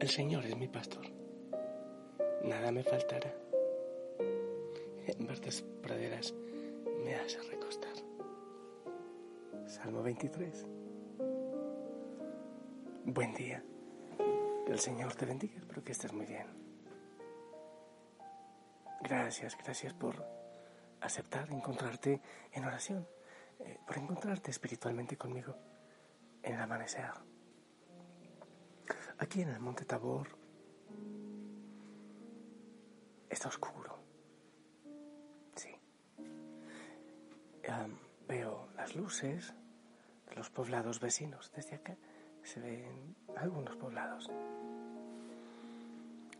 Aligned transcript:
El 0.00 0.08
Señor 0.08 0.46
es 0.46 0.56
mi 0.56 0.68
pastor. 0.68 1.04
Nada 2.44 2.70
me 2.70 2.84
faltará. 2.84 3.34
En 5.08 5.26
verdes 5.26 5.62
praderas 5.82 6.32
me 7.04 7.16
hace 7.16 7.40
recostar. 7.42 7.94
Salmo 9.66 10.04
23. 10.04 10.66
Buen 13.06 13.34
día. 13.34 13.64
Que 14.66 14.72
el 14.72 14.78
Señor 14.78 15.16
te 15.16 15.26
bendiga. 15.26 15.58
Espero 15.58 15.82
que 15.82 15.90
estés 15.90 16.12
muy 16.12 16.26
bien. 16.26 16.46
Gracias, 19.02 19.58
gracias 19.58 19.94
por 19.94 20.24
aceptar 21.00 21.50
encontrarte 21.50 22.20
en 22.52 22.64
oración, 22.64 23.08
eh, 23.58 23.80
por 23.84 23.98
encontrarte 23.98 24.52
espiritualmente 24.52 25.16
conmigo 25.16 25.56
en 26.44 26.54
el 26.54 26.60
amanecer. 26.60 27.27
Aquí 29.18 29.42
en 29.42 29.48
el 29.48 29.58
Monte 29.58 29.84
Tabor 29.84 30.28
está 33.28 33.48
oscuro. 33.48 33.98
Sí. 35.56 35.74
veo 38.28 38.68
las 38.76 38.94
luces 38.94 39.54
de 40.28 40.36
los 40.36 40.50
poblados 40.50 41.00
vecinos. 41.00 41.50
Desde 41.54 41.74
acá 41.76 41.96
se 42.44 42.60
ven 42.60 43.16
algunos 43.36 43.76
poblados. 43.76 44.30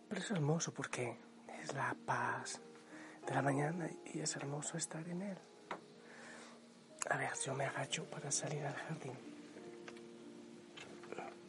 Pero 0.09 0.21
es 0.21 0.31
hermoso 0.31 0.73
porque 0.73 1.19
es 1.61 1.75
la 1.75 1.97
paz 2.07 2.61
de 3.27 3.35
la 3.35 3.43
mañana 3.43 3.91
y 4.15 4.21
es 4.21 4.37
hermoso 4.37 4.77
estar 4.79 5.07
en 5.09 5.23
él. 5.23 5.39
A 7.11 7.17
ver, 7.17 7.33
yo 7.45 7.55
me 7.55 7.65
agacho 7.65 8.05
para 8.05 8.31
salir 8.31 8.65
al 8.65 8.75
jardín. 8.75 9.28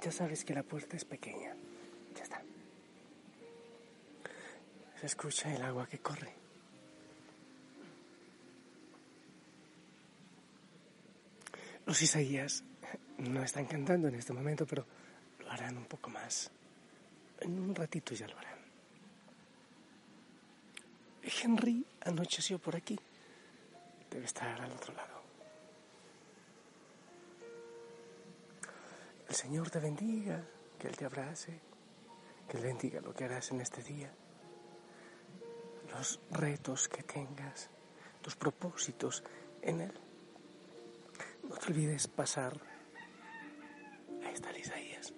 Ya 0.01 0.11
sabes 0.11 0.45
que 0.45 0.53
la 0.53 0.63
puerta 0.63 0.95
es 0.95 1.05
pequeña. 1.05 1.55
Ya 2.15 2.23
está. 2.23 2.41
Se 4.99 5.05
escucha 5.05 5.53
el 5.53 5.61
agua 5.61 5.87
que 5.87 5.99
corre. 5.99 6.33
Los 11.85 12.01
Isaías 12.01 12.63
no 13.17 13.43
están 13.43 13.65
cantando 13.65 14.07
en 14.07 14.15
este 14.15 14.31
momento, 14.31 14.65
pero 14.65 14.85
lo 15.39 15.51
harán 15.51 15.77
un 15.77 15.85
poco 15.85 16.09
más. 16.09 16.51
En 17.41 17.59
un 17.59 17.73
ratito 17.73 18.13
ya 18.13 18.27
lo 18.27 18.37
harán. 18.37 18.59
Henry 21.23 21.85
anocheció 22.01 22.59
por 22.59 22.75
aquí. 22.75 22.99
Debe 24.09 24.25
estar 24.25 24.59
al 24.61 24.71
otro 24.71 24.93
lado. 24.93 25.18
El 29.29 29.35
Señor 29.35 29.69
te 29.69 29.79
bendiga, 29.79 30.43
que 30.79 30.87
Él 30.87 30.97
te 30.97 31.05
abrace, 31.05 31.59
que 32.47 32.57
Él 32.57 32.63
bendiga 32.63 32.99
lo 32.99 33.13
que 33.13 33.25
harás 33.25 33.51
en 33.51 33.61
este 33.61 33.83
día, 33.83 34.11
los 35.91 36.19
retos 36.31 36.89
que 36.89 37.03
tengas, 37.03 37.69
tus 38.23 38.35
propósitos 38.35 39.23
en 39.61 39.81
Él. 39.81 39.93
No 41.47 41.55
te 41.57 41.67
olvides 41.67 42.07
pasar, 42.07 42.59
ahí 44.25 44.33
está 44.33 44.57
Isaías, 44.57 45.13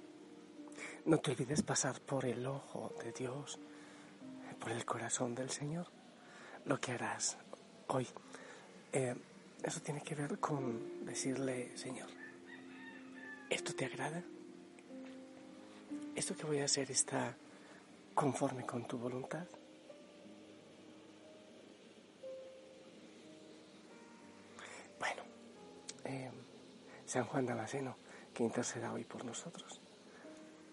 no 1.05 1.17
te 1.19 1.31
olvides 1.31 1.61
pasar 1.61 2.01
por 2.01 2.25
el 2.25 2.45
ojo 2.45 2.93
de 3.01 3.13
Dios, 3.13 3.59
por 4.59 4.71
el 4.71 4.83
corazón 4.83 5.33
del 5.35 5.49
Señor, 5.49 5.87
lo 6.65 6.81
que 6.81 6.91
harás 6.91 7.37
hoy. 7.87 8.07
Eh, 8.91 9.15
eso 9.63 9.79
tiene 9.79 10.01
que 10.01 10.15
ver 10.15 10.37
con 10.39 11.05
decirle, 11.05 11.77
Señor, 11.77 12.09
¿Esto 13.51 13.73
te 13.75 13.83
agrada? 13.83 14.23
¿Esto 16.15 16.37
que 16.37 16.45
voy 16.45 16.59
a 16.59 16.65
hacer 16.65 16.89
está 16.89 17.35
conforme 18.15 18.65
con 18.65 18.87
tu 18.87 18.97
voluntad? 18.97 19.45
Bueno, 24.97 25.21
eh, 26.05 26.31
San 27.05 27.25
Juan 27.25 27.45
Damasceno, 27.45 27.97
que 28.33 28.45
interceda 28.45 28.93
hoy 28.93 29.03
por 29.03 29.25
nosotros. 29.25 29.81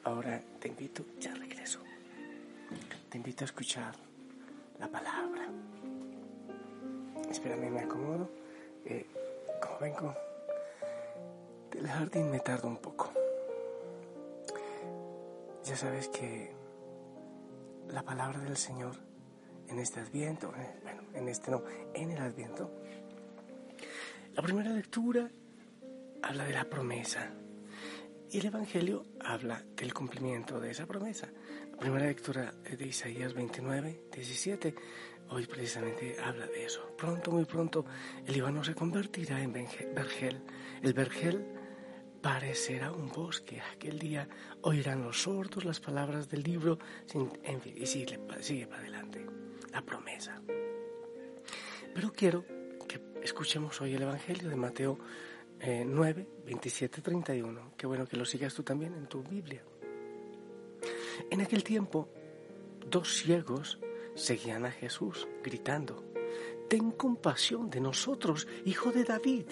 Ahora 0.05 0.41
te 0.61 0.69
invito, 0.69 1.05
ya 1.19 1.34
regreso, 1.34 1.81
te 3.11 3.17
invito 3.17 3.43
a 3.43 3.47
escuchar 3.47 3.97
la 4.78 4.87
palabra. 4.87 5.49
Espérame, 7.28 7.72
me 7.72 7.81
acomodo. 7.81 8.31
Eh, 8.84 9.05
vengo 9.81 10.28
el 11.78 11.87
jardín 11.87 12.31
me 12.31 12.41
tarda 12.41 12.69
un 12.69 12.78
poco. 12.78 13.12
Ya 15.65 15.77
sabes 15.77 16.09
que 16.09 16.53
la 17.89 18.03
palabra 18.03 18.41
del 18.41 18.56
Señor 18.56 18.97
en 19.69 19.78
este 19.78 20.00
adviento, 20.00 20.53
eh, 20.56 20.81
bueno, 20.83 21.03
en 21.15 21.28
este 21.28 21.50
no, 21.50 21.62
en 21.94 22.11
el 22.11 22.19
adviento, 22.19 22.72
la 24.34 24.43
primera 24.43 24.71
lectura 24.71 25.31
habla 26.22 26.44
de 26.44 26.53
la 26.53 26.65
promesa 26.65 27.31
y 28.31 28.38
el 28.38 28.47
Evangelio 28.47 29.05
habla 29.21 29.65
del 29.77 29.94
cumplimiento 29.94 30.61
de 30.61 30.72
esa 30.72 30.87
promesa. 30.87 31.28
La 31.72 31.78
primera 31.78 32.06
lectura 32.06 32.53
de 32.53 32.87
Isaías 32.87 33.34
29, 33.34 34.03
17. 34.12 34.75
Hoy 35.31 35.47
precisamente 35.47 36.17
habla 36.21 36.47
de 36.47 36.65
eso. 36.65 36.94
Pronto, 36.97 37.31
muy 37.31 37.44
pronto, 37.44 37.84
el 38.27 38.33
Líbano 38.33 38.65
se 38.65 38.75
convertirá 38.75 39.41
en 39.41 39.53
vergel. 39.53 40.43
El 40.83 40.93
vergel 40.94 41.57
parecerá 42.21 42.93
un 42.93 43.09
bosque. 43.09 43.61
Aquel 43.61 43.99
día 43.99 44.29
oirán 44.62 45.03
los 45.03 45.23
sordos 45.23 45.65
las 45.65 45.81
palabras 45.81 46.29
del 46.29 46.43
libro 46.43 46.79
sin, 47.06 47.31
y 47.65 47.87
sigue, 47.87 48.19
sigue 48.41 48.67
para 48.67 48.83
adelante. 48.83 49.25
La 49.73 49.83
promesa. 49.83 50.41
Pero 51.95 52.12
quiero 52.12 52.45
que 52.87 53.01
escuchemos 53.23 53.81
hoy 53.81 53.95
el 53.95 54.03
Evangelio 54.03 54.49
de 54.49 54.56
Mateo 54.56 54.99
9, 55.61 56.27
27, 56.47 57.03
31. 57.03 57.73
Qué 57.77 57.87
bueno 57.87 58.06
que 58.06 58.17
lo 58.17 58.25
sigas 58.25 58.55
tú 58.55 58.62
también 58.62 58.95
en 58.95 59.06
tu 59.06 59.23
Biblia. 59.23 59.62
En 61.31 61.41
aquel 61.41 61.65
tiempo, 61.65 62.09
dos 62.87 63.17
ciegos 63.17 63.79
seguían 64.15 64.65
a 64.65 64.71
Jesús 64.71 65.29
gritando, 65.43 66.05
Ten 66.69 66.91
compasión 66.93 67.71
de 67.71 67.81
nosotros, 67.81 68.47
hijo 68.67 68.93
de 68.93 69.05
David. 69.05 69.47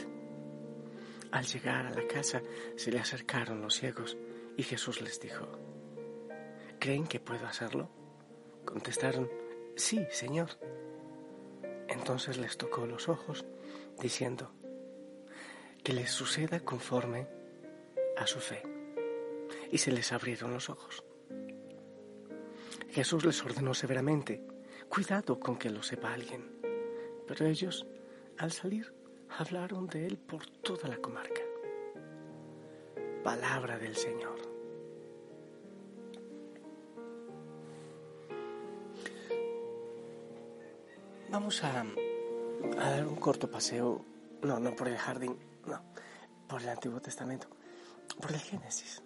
Al 1.33 1.45
llegar 1.45 1.87
a 1.87 1.91
la 1.91 2.07
casa 2.07 2.43
se 2.77 2.91
le 2.91 2.99
acercaron 2.99 3.61
los 3.61 3.75
ciegos 3.75 4.17
y 4.57 4.63
Jesús 4.63 5.01
les 5.01 5.21
dijo, 5.21 5.47
¿creen 6.79 7.07
que 7.07 7.21
puedo 7.21 7.47
hacerlo? 7.47 7.91
Contestaron, 8.65 9.31
sí, 9.77 10.07
Señor. 10.11 10.51
Entonces 11.89 12.39
les 12.39 12.57
tocó 12.57 12.87
los 12.87 13.09
ojos, 13.09 13.45
diciendo, 14.01 14.53
que 15.83 15.93
les 15.93 16.11
suceda 16.11 16.61
conforme 16.61 17.29
a 18.17 18.27
su 18.27 18.41
fe. 18.41 18.63
Y 19.71 19.79
se 19.79 19.93
les 19.93 20.13
abrieron 20.13 20.53
los 20.53 20.71
ojos. 20.71 21.05
Jesús 22.91 23.25
les 23.25 23.45
ordenó 23.45 23.75
severamente, 23.75 24.43
cuidado 24.89 25.39
con 25.39 25.59
que 25.59 25.71
lo 25.71 25.83
sepa 25.83 26.13
alguien. 26.13 26.61
Pero 27.27 27.47
ellos, 27.47 27.87
al 28.39 28.53
salir, 28.53 28.95
hablaron 29.39 29.87
de 29.87 30.07
él 30.07 30.19
por 30.19 30.47
toda 30.47 30.89
la 30.89 30.97
comarca. 30.97 31.43
Palabra 33.23 33.79
del 33.79 33.97
Señor. 33.97 34.39
Vamos 41.31 41.63
a, 41.65 41.85
dar 42.77 43.07
un 43.07 43.17
corto 43.17 43.51
paseo, 43.51 44.05
no, 44.43 44.59
no 44.59 44.75
por 44.75 44.89
el 44.89 44.97
jardín, 44.97 45.37
no, 45.67 45.83
por 46.49 46.63
el 46.63 46.69
Antiguo 46.69 47.01
Testamento, 47.01 47.49
por 48.21 48.33
el 48.33 48.39
Génesis. 48.39 49.03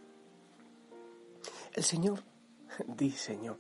El 1.73 1.83
Señor 1.83 2.23
diseñó 2.87 3.59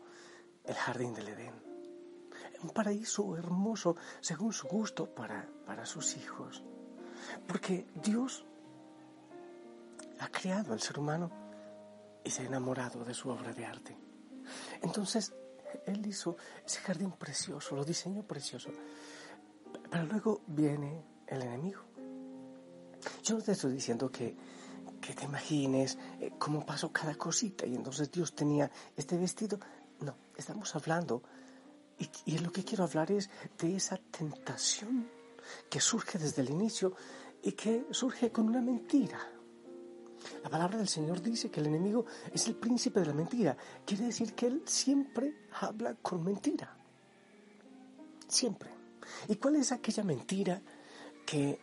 el 0.64 0.75
jardín 0.75 1.14
del 1.14 1.28
Edén 1.28 1.69
un 2.62 2.70
paraíso 2.70 3.36
hermoso 3.36 3.96
según 4.20 4.52
su 4.52 4.68
gusto 4.68 5.06
para, 5.14 5.48
para 5.66 5.86
sus 5.86 6.16
hijos. 6.16 6.62
Porque 7.46 7.86
Dios 8.02 8.44
ha 10.18 10.28
creado 10.28 10.72
al 10.72 10.80
ser 10.80 10.98
humano 10.98 11.30
y 12.24 12.30
se 12.30 12.42
ha 12.42 12.46
enamorado 12.46 13.04
de 13.04 13.14
su 13.14 13.30
obra 13.30 13.52
de 13.52 13.64
arte. 13.64 13.96
Entonces, 14.82 15.32
Él 15.86 16.04
hizo 16.06 16.36
ese 16.64 16.80
jardín 16.80 17.12
precioso, 17.12 17.76
lo 17.76 17.84
diseñó 17.84 18.22
precioso. 18.22 18.70
Pero 19.90 20.04
luego 20.04 20.42
viene 20.46 21.04
el 21.26 21.42
enemigo. 21.42 21.82
Yo 23.22 23.36
no 23.36 23.42
te 23.42 23.52
estoy 23.52 23.72
diciendo 23.72 24.10
que, 24.10 24.36
que 25.00 25.14
te 25.14 25.24
imagines 25.24 25.96
eh, 26.20 26.32
cómo 26.38 26.66
pasó 26.66 26.92
cada 26.92 27.14
cosita 27.14 27.66
y 27.66 27.74
entonces 27.74 28.10
Dios 28.10 28.34
tenía 28.34 28.70
este 28.96 29.16
vestido. 29.16 29.58
No, 30.00 30.16
estamos 30.36 30.74
hablando 30.76 31.22
y, 32.25 32.38
lo 32.38 32.50
que 32.50 32.64
quiero 32.64 32.85
hablar 32.85 33.11
es 33.12 33.29
de 33.58 33.76
esa 33.76 33.99
tentación 33.99 35.08
que 35.69 35.81
surge 35.81 36.19
desde 36.19 36.43
el 36.43 36.50
inicio 36.50 36.94
y 37.43 37.52
que 37.52 37.87
surge 37.91 38.32
con 38.32 38.49
una 38.49 38.61
mentira. 38.61 39.19
La 40.43 40.50
palabra 40.50 40.79
del 40.79 40.88
Señor 40.88 41.20
dice 41.20 41.50
que 41.50 41.61
el 41.61 41.67
enemigo 41.67 42.06
es 42.32 42.47
el 42.49 42.56
príncipe 42.56 43.00
de 43.00 43.06
la 43.06 43.14
mentira. 43.14 43.56
Quiere 43.85 44.06
decir 44.06 44.35
que 44.35 44.47
él 44.47 44.62
siempre 44.67 45.47
habla 45.61 45.94
con 45.94 46.23
mentira. 46.23 46.76
Siempre. 48.29 48.70
¿Y 49.29 49.37
cuál 49.37 49.56
es 49.56 49.73
aquella 49.73 50.05
mentira 50.05 50.62
que 51.26 51.58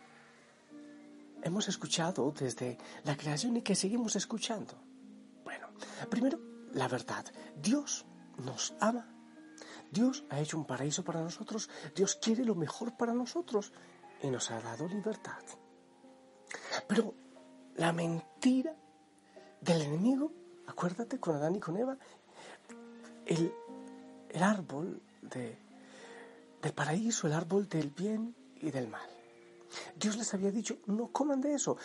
hemos 1.42 1.68
escuchado 1.68 2.32
desde 2.32 2.78
la 3.04 3.16
creación 3.16 3.56
y 3.56 3.62
que 3.62 3.74
seguimos 3.74 4.16
escuchando? 4.16 4.74
Bueno, 5.44 5.68
primero, 6.10 6.38
la 6.72 6.88
verdad. 6.88 7.24
Dios 7.60 8.04
nos 8.44 8.74
ama. 8.80 9.17
Dios 9.90 10.24
ha 10.30 10.40
hecho 10.40 10.58
un 10.58 10.66
paraíso 10.66 11.04
para 11.04 11.20
nosotros. 11.20 11.68
Dios 11.94 12.16
quiere 12.16 12.44
lo 12.44 12.54
mejor 12.54 12.96
para 12.96 13.14
nosotros 13.14 13.72
y 14.22 14.28
nos 14.28 14.50
ha 14.50 14.60
dado 14.60 14.88
libertad. 14.88 15.42
Pero 16.86 17.14
la 17.76 17.92
mentira 17.92 18.74
del 19.60 19.82
enemigo, 19.82 20.32
acuérdate 20.66 21.18
con 21.18 21.36
Adán 21.36 21.56
y 21.56 21.60
con 21.60 21.76
Eva, 21.76 21.96
el, 23.26 23.52
árbol 24.40 25.02
del 25.22 26.72
paraíso, 26.74 27.26
el 27.26 27.32
árbol 27.32 27.68
del 27.68 27.90
bien 27.90 28.34
y 28.56 28.70
del 28.70 28.88
mal. 28.88 29.08
Dios 29.96 30.16
les 30.16 30.32
había 30.34 30.50
dicho, 30.50 30.78
no 30.86 31.08
coman 31.08 31.40
de 31.40 31.54
eso. 31.54 31.76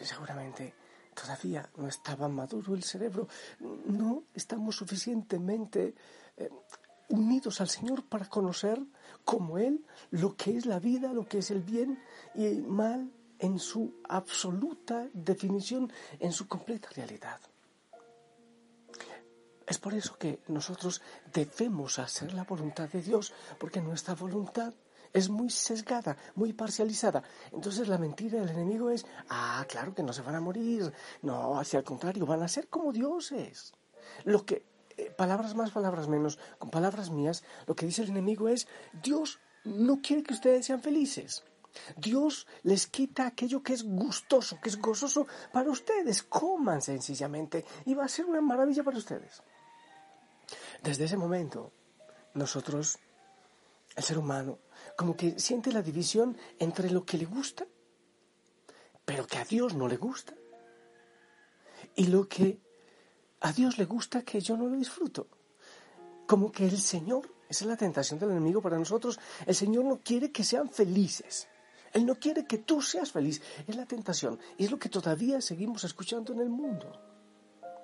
Seguramente 0.00 0.74
todavía 1.14 1.68
no 1.76 1.88
estaba 1.88 2.28
maduro 2.28 2.74
el 2.74 2.82
cerebro, 2.82 3.28
no 3.60 4.24
estamos 4.34 4.76
suficientemente 4.76 5.94
eh, 6.36 6.50
unidos 7.08 7.60
al 7.60 7.68
Señor 7.68 8.04
para 8.04 8.28
conocer 8.28 8.80
como 9.24 9.58
Él 9.58 9.84
lo 10.10 10.36
que 10.36 10.56
es 10.56 10.66
la 10.66 10.78
vida, 10.78 11.12
lo 11.12 11.26
que 11.26 11.38
es 11.38 11.50
el 11.50 11.62
bien 11.62 12.02
y 12.34 12.46
el 12.46 12.62
mal 12.66 13.12
en 13.38 13.58
su 13.58 13.94
absoluta 14.08 15.08
definición, 15.12 15.92
en 16.18 16.32
su 16.32 16.48
completa 16.48 16.88
realidad. 16.94 17.40
Es 19.66 19.78
por 19.78 19.94
eso 19.94 20.16
que 20.18 20.40
nosotros 20.48 21.00
debemos 21.32 21.98
hacer 21.98 22.34
la 22.34 22.44
voluntad 22.44 22.88
de 22.88 23.00
Dios, 23.00 23.32
porque 23.58 23.80
nuestra 23.80 24.14
voluntad 24.14 24.74
es 25.12 25.30
muy 25.30 25.48
sesgada, 25.48 26.16
muy 26.34 26.52
parcializada. 26.52 27.22
Entonces 27.52 27.88
la 27.88 27.96
mentira 27.98 28.40
del 28.40 28.50
enemigo 28.50 28.90
es, 28.90 29.06
ah, 29.30 29.64
claro 29.68 29.94
que 29.94 30.02
no 30.02 30.12
se 30.12 30.22
van 30.22 30.34
a 30.34 30.40
morir, 30.40 30.92
no, 31.22 31.58
hacia 31.58 31.78
el 31.78 31.84
contrario, 31.84 32.26
van 32.26 32.42
a 32.42 32.48
ser 32.48 32.68
como 32.68 32.92
dioses. 32.92 33.72
Lo 34.24 34.44
que, 34.44 34.66
eh, 34.96 35.10
palabras 35.10 35.54
más, 35.54 35.70
palabras 35.70 36.08
menos, 36.08 36.38
con 36.58 36.70
palabras 36.70 37.10
mías, 37.10 37.44
lo 37.66 37.74
que 37.74 37.86
dice 37.86 38.02
el 38.02 38.10
enemigo 38.10 38.48
es, 38.48 38.68
Dios 39.02 39.40
no 39.64 40.00
quiere 40.02 40.22
que 40.22 40.34
ustedes 40.34 40.66
sean 40.66 40.82
felices. 40.82 41.44
Dios 41.96 42.46
les 42.62 42.86
quita 42.86 43.26
aquello 43.26 43.62
que 43.62 43.72
es 43.72 43.82
gustoso, 43.82 44.60
que 44.60 44.68
es 44.68 44.80
gozoso 44.80 45.26
para 45.52 45.70
ustedes. 45.70 46.22
Coman 46.22 46.80
sencillamente 46.80 47.64
y 47.84 47.94
va 47.94 48.04
a 48.04 48.08
ser 48.08 48.26
una 48.26 48.40
maravilla 48.40 48.84
para 48.84 48.98
ustedes. 48.98 49.42
Desde 50.82 51.04
ese 51.04 51.16
momento, 51.16 51.72
nosotros, 52.34 52.98
el 53.96 54.04
ser 54.04 54.18
humano, 54.18 54.58
como 54.96 55.16
que 55.16 55.38
siente 55.38 55.72
la 55.72 55.82
división 55.82 56.36
entre 56.58 56.90
lo 56.90 57.04
que 57.04 57.18
le 57.18 57.24
gusta, 57.24 57.66
pero 59.04 59.26
que 59.26 59.38
a 59.38 59.44
Dios 59.44 59.74
no 59.74 59.88
le 59.88 59.96
gusta, 59.96 60.34
y 61.96 62.06
lo 62.06 62.28
que 62.28 62.60
a 63.44 63.52
Dios 63.52 63.76
le 63.76 63.84
gusta 63.84 64.22
que 64.22 64.40
yo 64.40 64.56
no 64.56 64.66
lo 64.66 64.76
disfruto. 64.76 65.28
Como 66.26 66.50
que 66.50 66.64
el 66.64 66.78
Señor, 66.78 67.30
esa 67.46 67.64
es 67.64 67.68
la 67.68 67.76
tentación 67.76 68.18
del 68.18 68.30
enemigo 68.30 68.62
para 68.62 68.78
nosotros, 68.78 69.20
el 69.44 69.54
Señor 69.54 69.84
no 69.84 70.00
quiere 70.02 70.32
que 70.32 70.42
sean 70.42 70.70
felices. 70.70 71.46
Él 71.92 72.06
no 72.06 72.14
quiere 72.14 72.46
que 72.46 72.56
tú 72.56 72.80
seas 72.80 73.12
feliz. 73.12 73.42
Es 73.68 73.76
la 73.76 73.84
tentación. 73.84 74.40
Y 74.56 74.64
es 74.64 74.70
lo 74.70 74.78
que 74.78 74.88
todavía 74.88 75.42
seguimos 75.42 75.84
escuchando 75.84 76.32
en 76.32 76.40
el 76.40 76.48
mundo. 76.48 76.90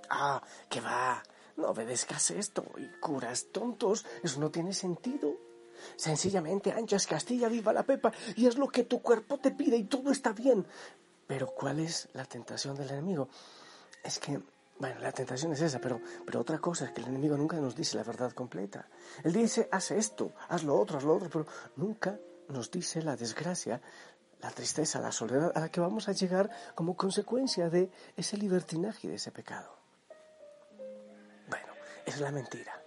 Ah, 0.08 0.42
que 0.70 0.80
va. 0.80 1.22
No 1.58 1.68
obedezcas 1.68 2.30
esto 2.30 2.64
y 2.78 2.88
curas 2.98 3.48
tontos. 3.52 4.06
Eso 4.22 4.40
no 4.40 4.50
tiene 4.50 4.72
sentido. 4.72 5.36
Sencillamente 5.94 6.72
anchas 6.72 7.06
Castilla, 7.06 7.48
viva 7.48 7.74
la 7.74 7.82
pepa, 7.82 8.12
y 8.34 8.46
es 8.46 8.56
lo 8.56 8.68
que 8.68 8.84
tu 8.84 9.00
cuerpo 9.02 9.38
te 9.38 9.50
pide 9.50 9.76
y 9.76 9.84
todo 9.84 10.10
está 10.10 10.32
bien. 10.32 10.66
Pero 11.26 11.48
¿cuál 11.48 11.80
es 11.80 12.08
la 12.14 12.24
tentación 12.24 12.76
del 12.76 12.90
enemigo? 12.90 13.28
Es 14.02 14.18
que, 14.18 14.40
bueno, 14.80 14.98
la 14.98 15.12
tentación 15.12 15.52
es 15.52 15.60
esa, 15.60 15.78
pero, 15.78 16.00
pero 16.24 16.40
otra 16.40 16.58
cosa 16.58 16.86
es 16.86 16.92
que 16.92 17.02
el 17.02 17.08
enemigo 17.08 17.36
nunca 17.36 17.58
nos 17.58 17.76
dice 17.76 17.98
la 17.98 18.02
verdad 18.02 18.32
completa. 18.32 18.88
Él 19.22 19.34
dice, 19.34 19.68
haz 19.70 19.90
esto, 19.90 20.32
haz 20.48 20.64
lo 20.64 20.74
otro, 20.74 20.96
haz 20.96 21.04
lo 21.04 21.14
otro, 21.14 21.28
pero 21.28 21.46
nunca 21.76 22.18
nos 22.48 22.70
dice 22.70 23.02
la 23.02 23.14
desgracia, 23.14 23.82
la 24.40 24.50
tristeza, 24.50 24.98
la 24.98 25.12
soledad 25.12 25.52
a 25.54 25.60
la 25.60 25.68
que 25.68 25.80
vamos 25.80 26.08
a 26.08 26.12
llegar 26.12 26.48
como 26.74 26.96
consecuencia 26.96 27.68
de 27.68 27.90
ese 28.16 28.38
libertinaje 28.38 29.06
de 29.06 29.16
ese 29.16 29.30
pecado. 29.30 29.76
Bueno, 31.46 31.74
es 32.06 32.18
la 32.18 32.32
mentira. 32.32 32.82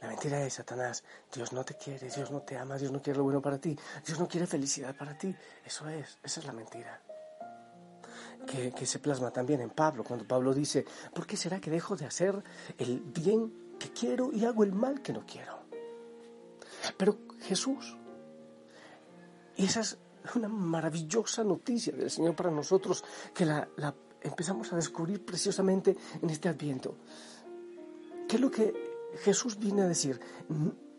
La 0.00 0.08
mentira 0.08 0.38
de 0.40 0.50
Satanás. 0.50 1.04
Dios 1.32 1.52
no 1.52 1.64
te 1.64 1.74
quiere, 1.74 2.08
Dios 2.08 2.32
no 2.32 2.42
te 2.42 2.58
ama, 2.58 2.76
Dios 2.76 2.90
no 2.90 3.00
quiere 3.00 3.18
lo 3.18 3.22
bueno 3.22 3.40
para 3.40 3.58
ti, 3.58 3.78
Dios 4.04 4.18
no 4.18 4.26
quiere 4.26 4.48
felicidad 4.48 4.96
para 4.96 5.16
ti. 5.16 5.32
Eso 5.64 5.88
es, 5.88 6.18
esa 6.24 6.40
es 6.40 6.46
la 6.46 6.52
mentira. 6.52 7.00
Que, 8.46 8.86
se 8.86 8.98
plasma 8.98 9.30
también 9.30 9.60
en 9.60 9.70
Pablo, 9.70 10.04
cuando 10.04 10.26
Pablo 10.26 10.52
dice, 10.52 10.84
¿por 11.14 11.26
qué 11.26 11.36
será 11.36 11.60
que 11.60 11.70
dejo 11.70 11.96
de 11.96 12.04
hacer 12.04 12.42
el 12.76 13.00
bien 13.00 13.76
que 13.78 13.90
quiero 13.90 14.30
y 14.32 14.44
hago 14.44 14.64
el 14.64 14.72
mal 14.72 15.00
que 15.00 15.12
no 15.12 15.24
quiero? 15.24 15.60
Pero 16.98 17.16
Jesús 17.40 17.96
y 19.56 19.64
esa 19.64 19.80
es 19.80 19.98
una 20.34 20.48
maravillosa 20.48 21.44
noticia 21.44 21.92
del 21.92 22.10
Señor 22.10 22.34
para 22.34 22.50
nosotros 22.50 23.04
que 23.34 23.44
la, 23.44 23.68
empezamos 24.22 24.72
a 24.72 24.76
descubrir 24.76 25.24
preciosamente 25.24 25.96
en 26.20 26.30
este 26.30 26.48
adviento. 26.48 26.96
¿Qué 28.28 28.36
es 28.36 28.40
lo 28.40 28.50
que 28.50 28.72
Jesús 29.22 29.58
viene 29.58 29.82
a 29.82 29.88
decir? 29.88 30.20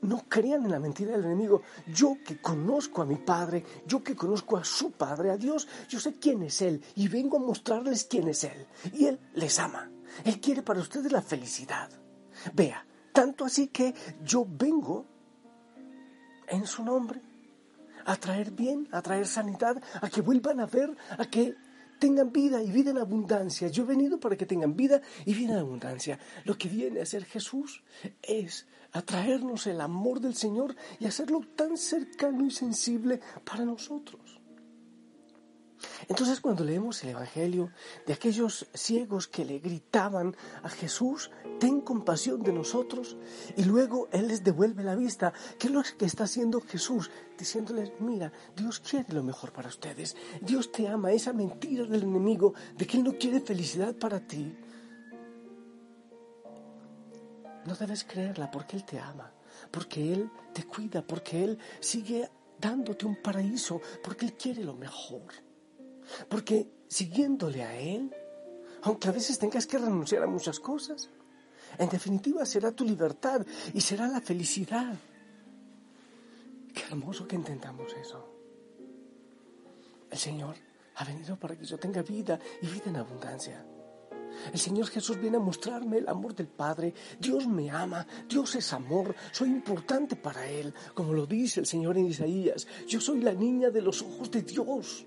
No 0.04 0.26
crean 0.30 0.66
en 0.66 0.72
la 0.72 0.80
mentira 0.80 1.12
del 1.12 1.26
enemigo. 1.26 1.62
Yo 1.88 2.18
que 2.24 2.40
conozco 2.40 3.02
a 3.02 3.06
mi 3.06 3.16
Padre, 3.16 3.66
yo 3.88 4.04
que 4.04 4.16
conozco 4.16 4.58
a 4.58 4.64
su 4.64 4.92
Padre, 4.92 5.32
a 5.32 5.38
Dios, 5.38 5.68
yo 5.90 6.00
sé 6.00 6.14
quién 6.20 6.44
es 6.44 6.62
Él 6.62 6.84
y 6.96 7.08
vengo 7.08 7.38
a 7.38 7.42
mostrarles 7.42 8.06
quién 8.06 8.28
es 8.28 8.44
Él. 8.44 8.68
Y 8.94 9.06
Él 9.06 9.20
les 9.34 9.60
ama. 9.60 9.90
Él 10.24 10.40
quiere 10.40 10.62
para 10.62 10.80
ustedes 10.80 11.12
la 11.12 11.22
felicidad. 11.22 11.90
Vea, 12.54 12.86
tanto 13.12 13.46
así 13.46 13.68
que 13.68 13.94
yo 14.24 14.46
vengo 14.48 15.06
en 16.48 16.68
su 16.68 16.84
nombre 16.84 17.22
a 18.06 18.16
traer 18.16 18.52
bien, 18.52 18.88
a 18.92 19.02
traer 19.02 19.28
sanidad, 19.28 19.82
a 20.02 20.10
que 20.10 20.22
vuelvan 20.22 20.60
a 20.60 20.66
ver, 20.66 20.96
a 21.18 21.26
que 21.26 21.56
tengan 22.00 22.32
vida 22.32 22.62
y 22.62 22.72
vida 22.72 22.92
en 22.92 22.98
abundancia. 22.98 23.68
Yo 23.68 23.84
he 23.84 23.88
venido 23.88 24.20
para 24.20 24.36
que 24.36 24.46
tengan 24.46 24.76
vida 24.76 25.02
y 25.26 25.34
vida 25.34 25.54
en 25.54 25.60
abundancia. 25.60 26.20
Lo 26.46 26.58
que 26.58 26.70
viene 26.70 27.00
a 27.00 27.04
hacer 27.04 27.26
Jesús 27.26 27.84
es 28.22 28.68
atraernos 28.92 29.68
el 29.68 29.82
amor 29.82 30.20
del 30.20 30.36
Señor 30.36 30.76
y 31.00 31.06
hacerlo 31.06 31.42
tan 31.56 31.78
cercano 31.78 32.46
y 32.46 32.52
sensible 32.52 33.20
para 33.44 33.66
nosotros. 33.66 34.43
Entonces 36.08 36.42
cuando 36.42 36.64
leemos 36.64 37.04
el 37.04 37.10
Evangelio 37.10 37.72
de 38.06 38.14
aquellos 38.14 38.68
ciegos 38.74 39.28
que 39.28 39.46
le 39.46 39.60
gritaban 39.60 40.36
a 40.62 40.70
Jesús, 40.70 41.32
ten 41.60 41.82
compasión 41.82 42.44
de 42.44 42.54
nosotros, 42.54 43.18
y 43.56 43.64
luego 43.64 44.08
Él 44.12 44.28
les 44.28 44.44
devuelve 44.44 44.84
la 44.84 44.96
vista, 44.96 45.34
¿qué 45.60 45.68
es 45.68 45.74
lo 45.74 45.84
que 45.98 46.06
está 46.06 46.26
haciendo 46.26 46.62
Jesús? 46.62 47.10
Diciéndoles, 47.38 47.92
mira, 48.00 48.32
Dios 48.56 48.80
quiere 48.80 49.14
lo 49.14 49.24
mejor 49.24 49.52
para 49.52 49.70
ustedes, 49.70 50.16
Dios 50.42 50.72
te 50.72 50.88
ama, 50.88 51.12
esa 51.12 51.34
mentira 51.34 51.86
del 51.86 52.04
enemigo 52.04 52.54
de 52.78 52.86
que 52.86 52.98
Él 52.98 53.04
no 53.04 53.18
quiere 53.18 53.40
felicidad 53.40 53.96
para 53.96 54.20
ti. 54.20 54.56
No 57.66 57.76
debes 57.76 58.04
creerla 58.04 58.52
porque 58.52 58.76
Él 58.76 58.84
te 58.84 59.00
ama, 59.00 59.32
porque 59.72 60.14
Él 60.14 60.30
te 60.54 60.66
cuida, 60.66 61.02
porque 61.02 61.44
Él 61.44 61.60
sigue 61.80 62.30
dándote 62.60 63.06
un 63.06 63.16
paraíso, 63.22 63.82
porque 64.04 64.26
Él 64.26 64.34
quiere 64.34 64.64
lo 64.64 64.74
mejor. 64.74 65.32
Porque 66.30 66.68
siguiéndole 66.88 67.64
a 67.64 67.80
Él, 67.80 68.14
aunque 68.84 69.08
a 69.08 69.12
veces 69.12 69.40
tengas 69.40 69.66
que 69.66 69.78
renunciar 69.78 70.24
a 70.24 70.28
muchas 70.28 70.60
cosas, 70.60 71.10
en 71.78 71.90
definitiva 71.90 72.46
será 72.46 72.72
tu 72.72 72.84
libertad 72.84 73.46
y 73.74 73.82
será 73.82 74.08
la 74.08 74.22
felicidad. 74.22 74.96
Qué 76.74 76.84
hermoso 76.90 77.28
que 77.28 77.36
intentamos 77.36 77.94
eso. 77.94 78.30
El 80.10 80.18
Señor 80.18 80.56
ha 80.96 81.06
venido 81.06 81.38
para 81.38 81.56
que 81.56 81.66
yo 81.66 81.78
tenga 81.78 82.02
vida 82.02 82.40
y 82.62 82.68
vida 82.68 82.86
en 82.88 82.98
abundancia. 82.98 83.66
El 84.52 84.60
Señor 84.60 84.88
Jesús 84.88 85.20
viene 85.20 85.38
a 85.38 85.40
mostrarme 85.40 85.98
el 86.00 86.10
amor 86.10 86.36
del 86.36 86.48
Padre. 86.48 86.94
Dios 87.20 87.48
me 87.48 87.70
ama, 87.70 88.06
Dios 88.28 88.56
es 88.56 88.74
amor, 88.74 89.16
soy 89.32 89.50
importante 89.50 90.16
para 90.16 90.48
Él, 90.48 90.74
como 90.94 91.14
lo 91.14 91.26
dice 91.26 91.60
el 91.60 91.66
Señor 91.66 91.98
en 91.98 92.08
Isaías. 92.08 92.68
Yo 92.88 93.00
soy 93.00 93.22
la 93.22 93.34
niña 93.34 93.70
de 93.70 93.82
los 93.82 94.02
ojos 94.02 94.32
de 94.32 94.42
Dios. 94.42 95.06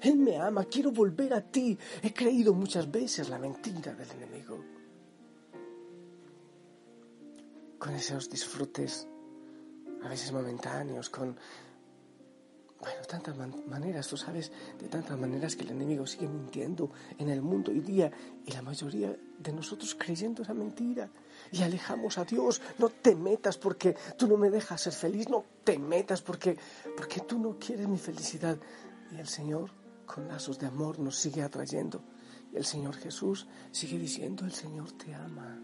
Él 0.00 0.16
me 0.16 0.36
ama, 0.36 0.64
quiero 0.64 0.90
volver 0.90 1.34
a 1.34 1.40
ti. 1.40 1.78
He 2.02 2.12
creído 2.12 2.54
muchas 2.54 2.90
veces 2.90 3.28
la 3.28 3.38
mentira 3.38 3.94
del 3.94 4.10
enemigo. 4.10 4.64
Con 7.78 7.94
esos 7.94 8.30
disfrutes, 8.30 9.06
a 10.02 10.08
veces 10.08 10.32
momentáneos, 10.32 11.10
con, 11.10 11.36
bueno, 12.80 13.00
tantas 13.08 13.36
maneras, 13.66 14.06
tú 14.06 14.16
sabes, 14.16 14.52
de 14.78 14.88
tantas 14.88 15.18
maneras 15.18 15.56
que 15.56 15.64
el 15.64 15.70
enemigo 15.70 16.06
sigue 16.06 16.28
mintiendo 16.28 16.90
en 17.18 17.30
el 17.30 17.40
mundo 17.40 17.70
hoy 17.70 17.80
día 17.80 18.10
y 18.44 18.52
la 18.52 18.62
mayoría 18.62 19.16
de 19.38 19.52
nosotros 19.52 19.94
creyendo 19.94 20.42
esa 20.42 20.54
mentira 20.54 21.08
y 21.50 21.62
alejamos 21.62 22.18
a 22.18 22.24
Dios. 22.24 22.60
No 22.78 22.88
te 22.90 23.14
metas 23.14 23.58
porque 23.58 23.96
tú 24.18 24.26
no 24.28 24.36
me 24.36 24.50
dejas 24.50 24.82
ser 24.82 24.92
feliz, 24.92 25.28
no 25.28 25.44
te 25.64 25.78
metas 25.78 26.20
porque, 26.20 26.58
porque 26.96 27.20
tú 27.20 27.38
no 27.38 27.58
quieres 27.58 27.88
mi 27.88 27.98
felicidad. 27.98 28.58
Y 29.12 29.18
el 29.18 29.28
Señor 29.28 29.70
con 30.06 30.28
lazos 30.28 30.58
de 30.58 30.66
amor 30.66 30.98
nos 30.98 31.16
sigue 31.16 31.42
atrayendo. 31.42 32.02
Y 32.52 32.56
el 32.56 32.64
Señor 32.64 32.94
Jesús 32.96 33.46
sigue 33.70 33.98
diciendo, 33.98 34.44
el 34.44 34.52
Señor 34.52 34.92
te 34.92 35.14
ama. 35.14 35.58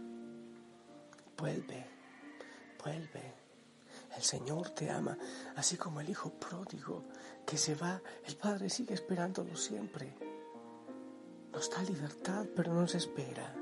Vuelve, 1.37 1.87
vuelve. 2.82 3.35
El 4.16 4.23
Señor 4.23 4.70
te 4.70 4.90
ama, 4.90 5.16
así 5.56 5.76
como 5.76 6.00
el 6.00 6.11
Hijo 6.11 6.30
pródigo 6.30 7.04
que 7.47 7.56
se 7.56 7.75
va, 7.75 8.02
el 8.26 8.37
Padre 8.37 8.68
sigue 8.68 8.94
esperándolo 8.94 9.56
siempre. 9.56 10.16
Nos 11.52 11.70
da 11.70 11.82
libertad, 11.82 12.47
pero 12.54 12.75
nos 12.75 12.94
espera 12.94 13.54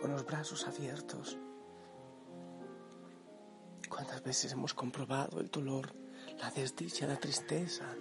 con 0.00 0.12
los 0.12 0.24
brazos 0.24 0.66
abiertos. 0.66 1.36
¿Cuántas 3.88 4.22
veces 4.22 4.52
hemos 4.52 4.74
comprobado 4.74 5.40
el 5.40 5.50
dolor, 5.50 5.92
la 6.38 6.50
desdicha, 6.50 7.06
la 7.06 7.18
tristeza, 7.18 7.94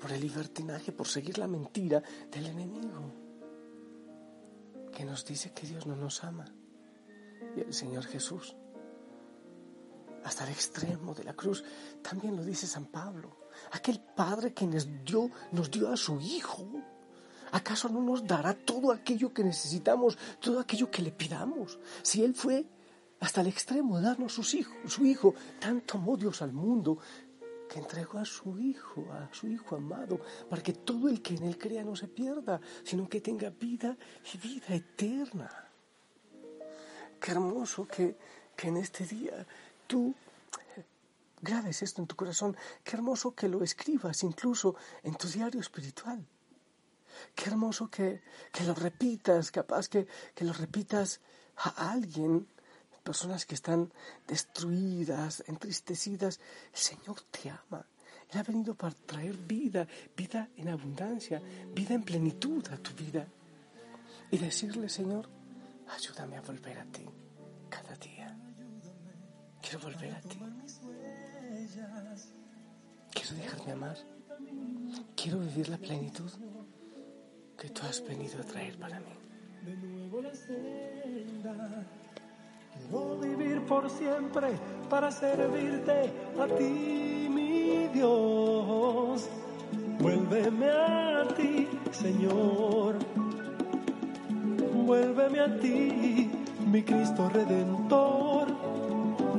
por 0.00 0.12
el 0.12 0.20
libertinaje, 0.20 0.92
por 0.92 1.06
seguir 1.06 1.38
la 1.38 1.46
mentira 1.46 2.02
del 2.30 2.46
enemigo, 2.46 3.12
que 4.92 5.04
nos 5.04 5.24
dice 5.24 5.52
que 5.52 5.66
Dios 5.66 5.86
no 5.86 5.94
nos 5.94 6.24
ama? 6.24 6.46
Y 7.56 7.60
el 7.60 7.72
Señor 7.72 8.04
Jesús 8.04 8.56
hasta 10.24 10.44
el 10.44 10.50
extremo 10.50 11.14
de 11.14 11.24
la 11.24 11.34
cruz. 11.34 11.64
También 12.02 12.36
lo 12.36 12.44
dice 12.44 12.66
San 12.66 12.86
Pablo. 12.86 13.36
Aquel 13.72 14.00
Padre 14.00 14.52
que 14.52 14.66
nos 14.66 14.86
dio, 15.04 15.30
nos 15.52 15.70
dio 15.70 15.90
a 15.90 15.96
su 15.96 16.20
Hijo. 16.20 16.66
¿Acaso 17.52 17.88
no 17.88 18.00
nos 18.00 18.26
dará 18.26 18.54
todo 18.54 18.92
aquello 18.92 19.32
que 19.32 19.42
necesitamos, 19.42 20.16
todo 20.40 20.60
aquello 20.60 20.90
que 20.90 21.02
le 21.02 21.10
pidamos? 21.10 21.78
Si 22.02 22.22
Él 22.22 22.34
fue 22.34 22.64
hasta 23.18 23.40
el 23.40 23.48
extremo 23.48 23.98
de 23.98 24.04
darnos 24.04 24.32
sus 24.32 24.54
hijos, 24.54 24.76
su 24.86 25.04
Hijo, 25.04 25.34
tanto 25.58 25.98
amó 25.98 26.16
Dios 26.16 26.42
al 26.42 26.52
mundo 26.52 26.98
que 27.70 27.78
entregó 27.78 28.18
a 28.18 28.24
su 28.24 28.58
Hijo, 28.58 29.06
a 29.12 29.32
su 29.32 29.46
Hijo 29.46 29.76
amado, 29.76 30.20
para 30.48 30.60
que 30.60 30.72
todo 30.72 31.08
el 31.08 31.22
que 31.22 31.34
en 31.36 31.44
Él 31.44 31.56
crea 31.56 31.84
no 31.84 31.94
se 31.94 32.08
pierda, 32.08 32.60
sino 32.82 33.08
que 33.08 33.20
tenga 33.20 33.50
vida 33.50 33.96
y 34.34 34.38
vida 34.38 34.74
eterna. 34.74 35.48
Qué 37.20 37.30
hermoso 37.30 37.86
que, 37.86 38.16
que 38.56 38.68
en 38.68 38.78
este 38.78 39.06
día 39.06 39.46
tú 39.86 40.12
grabes 41.40 41.82
esto 41.82 42.02
en 42.02 42.08
tu 42.08 42.16
corazón. 42.16 42.56
Qué 42.82 42.96
hermoso 42.96 43.36
que 43.36 43.48
lo 43.48 43.62
escribas 43.62 44.24
incluso 44.24 44.74
en 45.04 45.14
tu 45.14 45.28
diario 45.28 45.60
espiritual. 45.60 46.26
Qué 47.36 47.50
hermoso 47.50 47.88
que, 47.88 48.22
lo 48.66 48.74
repitas, 48.74 49.52
capaz 49.52 49.88
que, 49.88 50.08
que 50.34 50.44
lo 50.44 50.52
repitas 50.52 51.20
a 51.56 51.92
alguien, 51.92 52.48
personas 53.00 53.46
que 53.46 53.54
están 53.54 53.92
destruidas, 54.26 55.42
entristecidas. 55.46 56.40
El 56.72 56.78
Señor 56.78 57.20
te 57.30 57.50
ama. 57.50 57.86
Él 58.30 58.38
ha 58.38 58.42
venido 58.42 58.74
para 58.74 58.94
traer 58.94 59.36
vida, 59.36 59.86
vida 60.16 60.48
en 60.56 60.68
abundancia, 60.68 61.42
vida 61.74 61.94
en 61.94 62.02
plenitud 62.02 62.66
a 62.68 62.76
tu 62.76 62.92
vida. 62.92 63.26
Y 64.30 64.38
decirle, 64.38 64.88
Señor, 64.88 65.28
ayúdame 65.88 66.36
a 66.36 66.40
volver 66.40 66.78
a 66.78 66.84
ti 66.84 67.04
cada 67.68 67.96
día. 67.96 68.36
Quiero 69.60 69.80
volver 69.80 70.14
a 70.14 70.20
ti. 70.20 70.38
Quiero 73.12 73.34
dejarme 73.34 73.72
amar. 73.72 73.96
Quiero 75.16 75.40
vivir 75.40 75.68
la 75.68 75.78
plenitud 75.78 76.30
que 77.58 77.68
tú 77.70 77.82
has 77.82 78.02
venido 78.04 78.40
a 78.40 78.44
traer 78.44 78.78
para 78.78 79.00
mí. 79.00 79.12
De 79.64 79.76
nuevo 79.76 80.22
la 80.22 80.34
senda. 80.34 81.86
Quiero 82.88 83.16
vivir 83.18 83.60
por 83.66 83.90
siempre 83.90 84.48
para 84.88 85.10
servirte 85.10 86.12
a 86.40 86.46
ti, 86.46 87.28
mi 87.30 87.88
Dios. 87.88 89.28
Vuélveme 89.98 90.70
a 90.70 91.28
ti, 91.36 91.68
Señor. 91.90 92.96
Vuélveme 94.86 95.40
a 95.40 95.58
ti, 95.58 96.30
mi 96.66 96.82
Cristo 96.82 97.28
Redentor 97.28 98.48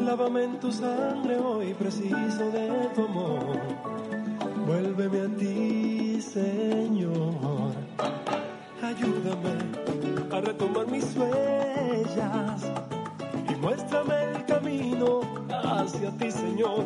Lávame 0.05 0.43
en 0.43 0.59
tu 0.59 0.71
sangre 0.71 1.37
hoy, 1.37 1.73
preciso 1.75 2.49
de 2.51 2.89
tu 2.95 3.05
amor. 3.05 3.59
Vuélveme 4.65 5.21
a 5.21 5.37
ti, 5.37 6.19
Señor. 6.19 7.71
Ayúdame 8.81 9.53
a 10.31 10.41
retomar 10.41 10.87
mis 10.87 11.15
huellas 11.15 12.63
muéstrame 13.61 14.15
el 14.35 14.45
camino 14.45 15.21
hacia 15.49 16.11
ti, 16.17 16.31
Señor. 16.31 16.85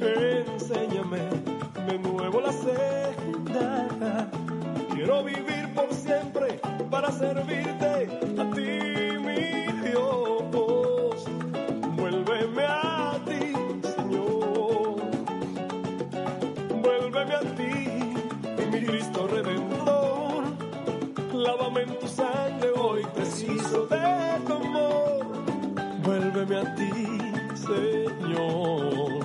Enséñame 0.00 1.20
de 1.86 1.98
nuevo 1.98 2.40
la 2.40 2.52
senda. 2.52 4.28
Quiero 4.94 5.22
vivir 5.24 5.72
por 5.74 5.92
siempre 5.92 6.60
para 6.90 7.10
servirte 7.12 8.08
a 8.38 8.50
ti, 8.54 9.18
mi 9.18 9.88
Dios. 9.88 10.24
lávame 21.44 21.82
en 21.82 21.98
tu 21.98 22.08
sangre 22.08 22.70
hoy, 22.76 23.02
preciso 23.14 23.86
de 23.86 24.23
Señor. 27.64 29.24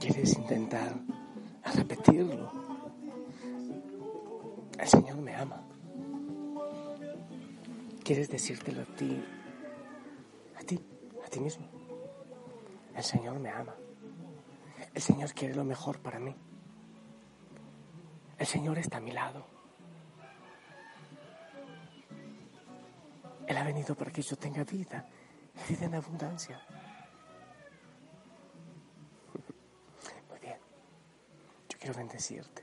¿Quieres 0.00 0.36
intentar 0.36 0.94
repetirlo? 1.74 2.50
El 4.78 4.88
Señor 4.88 5.16
me 5.18 5.34
ama. 5.34 5.62
¿Quieres 8.02 8.30
decírtelo 8.30 8.80
a 8.82 8.86
ti, 8.96 9.22
a 10.58 10.60
ti, 10.64 10.80
a 11.24 11.28
ti 11.28 11.40
mismo? 11.40 11.66
El 12.96 13.02
Señor 13.02 13.38
me 13.38 13.50
ama. 13.50 13.74
El 14.94 15.00
Señor 15.02 15.32
quiere 15.32 15.54
lo 15.54 15.64
mejor 15.64 16.00
para 16.00 16.18
mí. 16.18 16.34
El 18.38 18.46
Señor 18.46 18.78
está 18.78 18.98
a 18.98 19.00
mi 19.00 19.12
lado. 19.12 19.46
Él 23.46 23.56
ha 23.56 23.64
venido 23.64 23.94
para 23.94 24.10
que 24.10 24.22
yo 24.22 24.36
tenga 24.36 24.64
vida, 24.64 25.06
vida 25.68 25.86
en 25.86 25.94
abundancia. 25.94 26.60
Muy 30.28 30.40
bien. 30.40 30.58
Yo 31.68 31.78
quiero 31.78 31.94
bendecirte. 31.94 32.62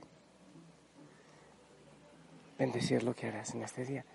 Bendecir 2.58 3.04
lo 3.04 3.16
que 3.16 3.28
harás 3.28 3.54
en 3.54 3.64
este 3.64 3.86
día 3.86 4.06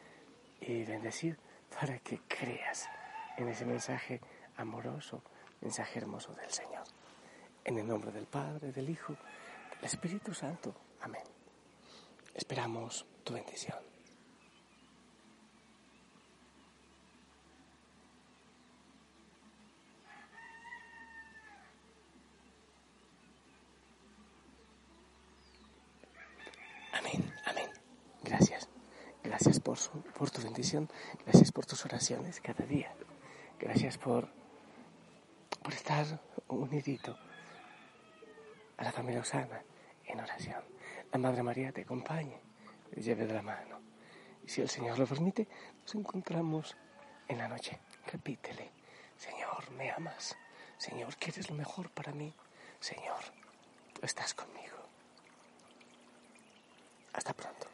y 0.61 0.85
bendecir 0.85 1.39
para 1.79 1.99
que 1.99 2.21
creas 2.29 2.89
en 3.37 3.49
ese 3.49 3.65
mensaje 3.65 4.21
amoroso, 4.57 5.23
mensaje 5.61 5.99
hermoso 5.99 6.33
del 6.35 6.51
Señor. 6.51 6.74
En 7.65 7.79
el 7.79 7.87
nombre 7.87 8.13
del 8.13 8.27
Padre, 8.27 8.73
del 8.73 8.91
Hijo, 8.91 9.17
del 9.77 9.85
Espíritu 9.85 10.35
Santo. 10.35 10.75
Amén. 11.01 11.23
Esperamos 12.35 13.07
tu 13.25 13.33
bendición. 13.33 13.95
por, 30.19 30.31
tu 30.31 30.43
bendición, 30.43 30.89
gracias 31.25 31.51
por 31.51 31.67
tus 31.67 31.85
oraciones 31.85 32.41
cada 32.41 32.65
día, 32.65 32.93
gracias 33.59 33.99
por, 33.99 34.29
por 35.63 35.73
estar 35.73 36.21
unidito 36.49 37.17
a 38.77 38.85
la 38.85 38.93
familia 38.93 39.21
Osana 39.21 39.63
en 40.05 40.21
oración. 40.21 40.63
La 41.13 41.19
Madre 41.19 41.43
María 41.43 41.73
te 41.73 41.83
acompañe, 41.83 42.41
te 42.91 43.01
lleve 43.01 43.27
de 43.27 43.35
la 43.35 43.43
mano. 43.43 43.81
Y 44.45 44.49
si 44.49 44.61
el 44.61 44.69
Señor 44.69 44.99
lo 44.99 45.07
permite, 45.07 45.49
nos 45.83 45.95
encontramos 45.95 46.77
en 47.29 47.39
la 47.39 47.49
noche. 47.49 47.81
Repítele, 48.13 48.71
Señor, 49.17 49.71
me 49.73 49.91
amas. 49.91 50.37
Señor, 50.77 51.17
quieres 51.17 51.49
lo 51.49 51.57
mejor 51.57 51.91
para 51.91 52.13
mí. 52.13 52.35
Señor, 52.81 53.25
tú 53.93 54.01
estás 54.03 54.35
conmigo. 54.35 54.77
Hasta 57.13 57.33
pronto. 57.33 57.74